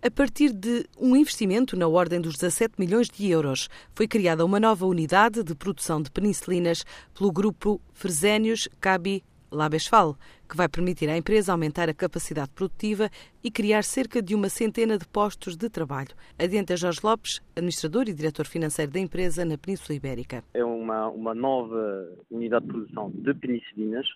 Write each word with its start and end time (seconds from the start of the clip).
A 0.00 0.08
partir 0.12 0.52
de 0.52 0.86
um 0.96 1.16
investimento 1.16 1.76
na 1.76 1.88
ordem 1.88 2.20
dos 2.20 2.34
17 2.34 2.74
milhões 2.78 3.10
de 3.10 3.28
euros, 3.28 3.68
foi 3.96 4.06
criada 4.06 4.44
uma 4.44 4.60
nova 4.60 4.86
unidade 4.86 5.42
de 5.42 5.56
produção 5.56 6.00
de 6.00 6.08
penicilinas 6.08 6.84
pelo 7.12 7.32
grupo 7.32 7.80
Fresenius 7.94 8.68
Cabi 8.80 9.24
Labesfal, 9.50 10.14
que 10.48 10.56
vai 10.56 10.68
permitir 10.68 11.10
à 11.10 11.16
empresa 11.16 11.50
aumentar 11.50 11.88
a 11.88 11.94
capacidade 11.94 12.48
produtiva 12.50 13.10
e 13.42 13.50
criar 13.50 13.82
cerca 13.82 14.22
de 14.22 14.36
uma 14.36 14.48
centena 14.48 14.96
de 14.96 15.04
postos 15.08 15.56
de 15.56 15.68
trabalho. 15.68 16.14
Adianta 16.38 16.76
Jorge 16.76 17.00
Lopes, 17.02 17.40
administrador 17.56 18.08
e 18.08 18.14
diretor 18.14 18.46
financeiro 18.46 18.92
da 18.92 19.00
empresa 19.00 19.44
na 19.44 19.58
Península 19.58 19.96
Ibérica. 19.96 20.44
É 20.54 20.64
uma, 20.64 21.08
uma 21.08 21.34
nova 21.34 22.08
unidade 22.30 22.66
de 22.66 22.70
produção 22.70 23.10
de 23.12 23.34
penicilinas 23.34 24.06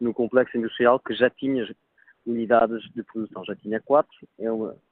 no 0.00 0.14
complexo 0.14 0.56
industrial 0.56 1.00
que 1.00 1.12
já 1.12 1.28
tinha 1.28 1.66
unidades 2.26 2.82
de 2.94 3.02
produção. 3.02 3.44
Já 3.44 3.54
tinha 3.56 3.80
quatro, 3.80 4.16
é 4.38 4.46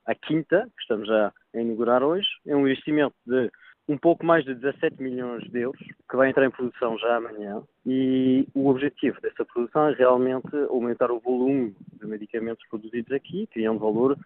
a 0.06 0.14
quinta, 0.14 0.68
que 0.76 0.82
estamos 0.82 1.08
a 1.10 1.32
inaugurar 1.54 2.02
hoje. 2.02 2.28
É 2.46 2.54
um 2.54 2.66
investimento 2.66 3.14
de 3.26 3.50
um 3.88 3.98
pouco 3.98 4.24
mais 4.24 4.44
de 4.44 4.54
17 4.54 5.02
milhões 5.02 5.42
de 5.50 5.60
euros, 5.60 5.80
que 6.08 6.16
vai 6.16 6.30
entrar 6.30 6.46
em 6.46 6.50
produção 6.50 6.96
já 6.98 7.16
amanhã. 7.16 7.62
E 7.84 8.46
o 8.54 8.68
objetivo 8.68 9.20
dessa 9.20 9.44
produção 9.44 9.88
é 9.88 9.94
realmente 9.94 10.56
aumentar 10.68 11.10
o 11.10 11.20
volume 11.20 11.74
de 12.00 12.06
medicamentos 12.06 12.64
produzidos 12.68 13.12
aqui, 13.12 13.46
criando 13.48 13.80
valor 13.80 14.16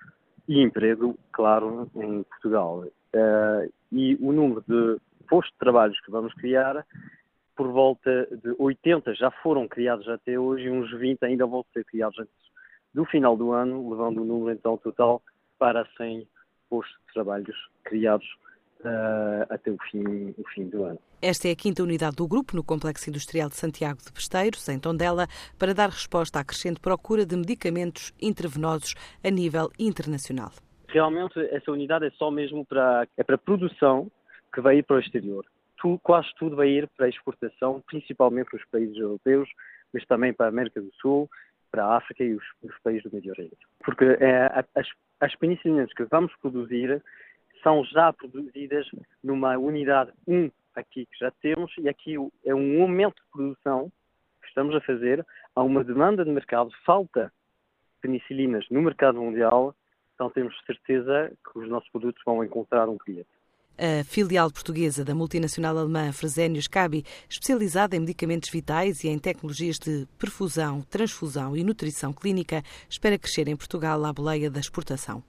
e 0.46 0.60
emprego, 0.60 1.18
claro, 1.32 1.90
em 1.96 2.22
Portugal. 2.24 2.84
Uh, 3.14 3.72
e 3.90 4.16
o 4.20 4.32
número 4.32 4.62
de 4.68 5.00
postos 5.26 5.52
de 5.52 5.58
trabalho 5.58 5.94
que 6.04 6.10
vamos 6.10 6.34
criar, 6.34 6.84
por 7.56 7.68
volta 7.72 8.28
de 8.30 8.54
80 8.58 9.14
já 9.14 9.30
foram 9.42 9.66
criados 9.66 10.06
até 10.08 10.38
hoje 10.38 10.64
e 10.64 10.70
uns 10.70 10.90
20 10.92 11.24
ainda 11.24 11.46
vão 11.46 11.64
ser 11.72 11.84
criados 11.86 12.18
antes 12.18 12.46
do 12.96 13.04
final 13.04 13.36
do 13.36 13.52
ano, 13.52 13.90
levando 13.90 14.22
o 14.22 14.24
número 14.24 14.56
então 14.56 14.78
total 14.78 15.22
para 15.58 15.86
100 15.98 16.26
postos 16.70 16.96
de 17.06 17.12
trabalhos 17.12 17.56
criados 17.84 18.26
uh, 18.80 19.46
até 19.50 19.70
o 19.70 19.76
fim, 19.90 20.34
o 20.38 20.48
fim 20.54 20.64
do 20.64 20.82
ano. 20.82 20.98
Esta 21.20 21.48
é 21.48 21.50
a 21.50 21.56
quinta 21.56 21.82
unidade 21.82 22.16
do 22.16 22.26
grupo 22.26 22.56
no 22.56 22.64
Complexo 22.64 23.10
Industrial 23.10 23.50
de 23.50 23.56
Santiago 23.56 24.00
de 24.02 24.10
Besteiros, 24.10 24.66
em 24.70 24.78
Tondela, 24.78 25.26
para 25.58 25.74
dar 25.74 25.90
resposta 25.90 26.40
à 26.40 26.44
crescente 26.44 26.80
procura 26.80 27.26
de 27.26 27.36
medicamentos 27.36 28.14
intravenosos 28.20 28.94
a 29.22 29.30
nível 29.30 29.70
internacional. 29.78 30.52
Realmente, 30.88 31.38
essa 31.50 31.70
unidade 31.70 32.06
é 32.06 32.10
só 32.12 32.30
mesmo 32.30 32.64
para, 32.64 33.06
é 33.18 33.22
para 33.22 33.36
produção 33.36 34.10
que 34.54 34.62
vai 34.62 34.78
ir 34.78 34.84
para 34.84 34.96
o 34.96 35.00
exterior. 35.00 35.44
Tu, 35.76 36.00
quase 36.02 36.28
tudo 36.38 36.56
vai 36.56 36.68
ir 36.68 36.88
para 36.96 37.04
a 37.04 37.08
exportação, 37.10 37.82
principalmente 37.86 38.48
para 38.48 38.56
os 38.56 38.64
países 38.70 38.96
europeus, 38.96 39.50
mas 39.92 40.06
também 40.06 40.32
para 40.32 40.46
a 40.46 40.48
América 40.48 40.80
do 40.80 40.90
Sul, 40.94 41.28
para 41.70 41.84
a 41.84 41.96
África 41.96 42.22
e 42.24 42.34
os, 42.34 42.44
os 42.62 42.78
países 42.80 43.02
do 43.04 43.14
Médio 43.14 43.32
Oriente. 43.32 43.58
Porque 43.84 44.04
é, 44.04 44.64
as, 44.74 44.88
as 45.20 45.34
penicilinas 45.36 45.92
que 45.92 46.04
vamos 46.04 46.34
produzir 46.36 47.02
são 47.62 47.84
já 47.84 48.12
produzidas 48.12 48.86
numa 49.22 49.56
unidade 49.56 50.12
1 50.26 50.50
aqui 50.74 51.06
que 51.06 51.18
já 51.18 51.30
temos 51.42 51.72
e 51.78 51.88
aqui 51.88 52.16
é 52.44 52.54
um 52.54 52.82
aumento 52.82 53.16
de 53.16 53.30
produção 53.32 53.90
que 54.40 54.48
estamos 54.48 54.74
a 54.74 54.80
fazer. 54.80 55.24
Há 55.54 55.62
uma 55.62 55.82
demanda 55.82 56.24
de 56.24 56.30
mercado, 56.30 56.70
falta 56.84 57.32
penicilinas 58.00 58.64
no 58.70 58.82
mercado 58.82 59.20
mundial, 59.20 59.74
então 60.14 60.30
temos 60.30 60.54
certeza 60.64 61.32
que 61.44 61.58
os 61.58 61.68
nossos 61.68 61.88
produtos 61.90 62.22
vão 62.24 62.44
encontrar 62.44 62.88
um 62.88 62.98
cliente. 62.98 63.28
A 63.78 64.02
filial 64.04 64.50
portuguesa 64.50 65.04
da 65.04 65.14
multinacional 65.14 65.76
alemã 65.76 66.10
Fresenius 66.10 66.66
Kabi, 66.66 67.04
especializada 67.28 67.94
em 67.94 68.00
medicamentos 68.00 68.48
vitais 68.48 69.04
e 69.04 69.08
em 69.08 69.18
tecnologias 69.18 69.78
de 69.78 70.08
perfusão, 70.18 70.80
transfusão 70.88 71.54
e 71.54 71.62
nutrição 71.62 72.10
clínica, 72.10 72.64
espera 72.88 73.18
crescer 73.18 73.48
em 73.48 73.56
Portugal 73.56 74.02
à 74.06 74.12
boleia 74.14 74.50
da 74.50 74.60
exportação. 74.60 75.22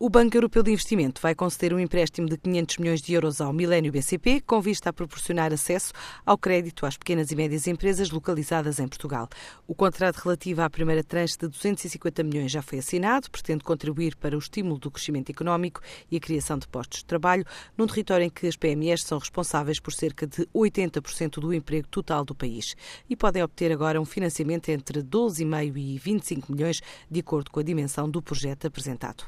O 0.00 0.08
Banco 0.08 0.36
Europeu 0.36 0.62
de 0.62 0.70
Investimento 0.70 1.20
vai 1.20 1.34
conceder 1.34 1.74
um 1.74 1.80
empréstimo 1.80 2.28
de 2.28 2.38
500 2.38 2.78
milhões 2.78 3.02
de 3.02 3.14
euros 3.14 3.40
ao 3.40 3.52
Milênio 3.52 3.90
BCP, 3.90 4.40
com 4.42 4.60
vista 4.60 4.90
a 4.90 4.92
proporcionar 4.92 5.52
acesso 5.52 5.92
ao 6.24 6.38
crédito 6.38 6.86
às 6.86 6.96
pequenas 6.96 7.32
e 7.32 7.34
médias 7.34 7.66
empresas 7.66 8.08
localizadas 8.08 8.78
em 8.78 8.86
Portugal. 8.86 9.28
O 9.66 9.74
contrato 9.74 10.18
relativo 10.18 10.62
à 10.62 10.70
primeira 10.70 11.02
tranche 11.02 11.36
de 11.36 11.48
250 11.48 12.22
milhões 12.22 12.52
já 12.52 12.62
foi 12.62 12.78
assinado, 12.78 13.28
pretende 13.28 13.64
contribuir 13.64 14.14
para 14.14 14.36
o 14.36 14.38
estímulo 14.38 14.78
do 14.78 14.88
crescimento 14.88 15.30
económico 15.30 15.80
e 16.08 16.16
a 16.16 16.20
criação 16.20 16.58
de 16.58 16.68
postos 16.68 17.00
de 17.00 17.04
trabalho, 17.04 17.44
num 17.76 17.88
território 17.88 18.24
em 18.24 18.30
que 18.30 18.46
as 18.46 18.54
PMEs 18.54 19.02
são 19.02 19.18
responsáveis 19.18 19.80
por 19.80 19.92
cerca 19.92 20.28
de 20.28 20.46
80% 20.54 21.40
do 21.40 21.52
emprego 21.52 21.88
total 21.88 22.24
do 22.24 22.36
país 22.36 22.76
e 23.10 23.16
podem 23.16 23.42
obter 23.42 23.72
agora 23.72 24.00
um 24.00 24.04
financiamento 24.04 24.68
entre 24.68 25.02
12,5 25.02 25.76
e 25.76 25.98
25 25.98 26.52
milhões, 26.52 26.80
de 27.10 27.18
acordo 27.18 27.50
com 27.50 27.58
a 27.58 27.64
dimensão 27.64 28.08
do 28.08 28.22
projeto 28.22 28.64
apresentado. 28.64 29.24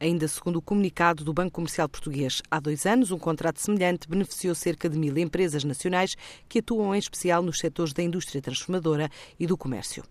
Ainda 0.00 0.28
segundo 0.28 0.56
o 0.56 0.62
comunicado 0.62 1.24
do 1.24 1.32
Banco 1.32 1.52
Comercial 1.52 1.88
Português, 1.88 2.40
há 2.48 2.60
dois 2.60 2.86
anos, 2.86 3.10
um 3.10 3.18
contrato 3.18 3.60
semelhante 3.60 4.08
beneficiou 4.08 4.54
cerca 4.54 4.88
de 4.88 4.96
mil 4.96 5.18
empresas 5.18 5.64
nacionais 5.64 6.14
que 6.48 6.60
atuam 6.60 6.94
em 6.94 6.98
especial 6.98 7.42
nos 7.42 7.58
setores 7.58 7.92
da 7.92 8.02
indústria 8.02 8.40
transformadora 8.40 9.10
e 9.40 9.46
do 9.46 9.56
comércio. 9.56 10.04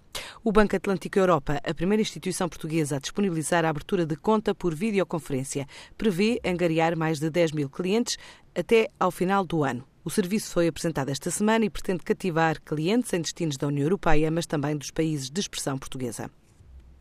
O 0.43 0.51
Banco 0.51 0.75
Atlântico 0.75 1.17
Europa, 1.17 1.61
a 1.63 1.73
primeira 1.73 2.01
instituição 2.01 2.49
portuguesa 2.49 2.97
a 2.97 2.99
disponibilizar 2.99 3.63
a 3.63 3.69
abertura 3.69 4.05
de 4.05 4.17
conta 4.17 4.53
por 4.53 4.75
videoconferência, 4.75 5.65
prevê 5.97 6.41
angariar 6.43 6.97
mais 6.97 7.19
de 7.19 7.29
10 7.29 7.53
mil 7.53 7.69
clientes 7.69 8.17
até 8.53 8.89
ao 8.99 9.09
final 9.09 9.45
do 9.45 9.63
ano. 9.63 9.85
O 10.03 10.09
serviço 10.09 10.51
foi 10.51 10.67
apresentado 10.67 11.09
esta 11.09 11.31
semana 11.31 11.63
e 11.63 11.69
pretende 11.69 12.03
cativar 12.03 12.61
clientes 12.61 13.13
em 13.13 13.21
destinos 13.21 13.55
da 13.55 13.67
União 13.67 13.83
Europeia, 13.83 14.29
mas 14.31 14.45
também 14.45 14.75
dos 14.75 14.91
países 14.91 15.29
de 15.29 15.39
expressão 15.39 15.77
portuguesa. 15.77 16.29